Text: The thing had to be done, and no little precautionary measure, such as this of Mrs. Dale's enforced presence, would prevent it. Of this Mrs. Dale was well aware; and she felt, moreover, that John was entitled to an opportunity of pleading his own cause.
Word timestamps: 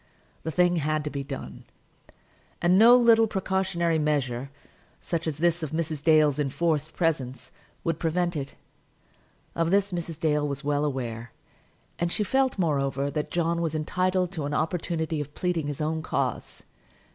The 0.41 0.49
thing 0.49 0.77
had 0.77 1.03
to 1.03 1.11
be 1.11 1.23
done, 1.23 1.63
and 2.59 2.75
no 2.79 2.95
little 2.97 3.27
precautionary 3.27 3.99
measure, 3.99 4.49
such 4.99 5.27
as 5.27 5.37
this 5.37 5.61
of 5.61 5.73
Mrs. 5.73 6.03
Dale's 6.03 6.39
enforced 6.39 6.93
presence, 6.95 7.51
would 7.83 7.99
prevent 7.99 8.35
it. 8.35 8.55
Of 9.53 9.69
this 9.69 9.91
Mrs. 9.93 10.19
Dale 10.19 10.47
was 10.47 10.63
well 10.63 10.85
aware; 10.85 11.33
and 11.99 12.11
she 12.11 12.23
felt, 12.23 12.57
moreover, 12.57 13.11
that 13.11 13.29
John 13.29 13.61
was 13.61 13.75
entitled 13.75 14.31
to 14.31 14.45
an 14.45 14.55
opportunity 14.55 15.21
of 15.21 15.35
pleading 15.35 15.67
his 15.67 15.81
own 15.81 16.01
cause. 16.01 16.63